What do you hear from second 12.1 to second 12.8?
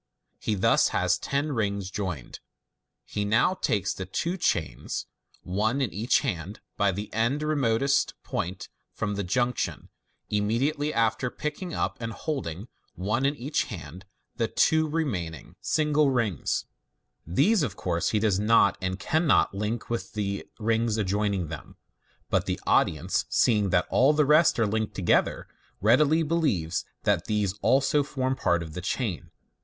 holding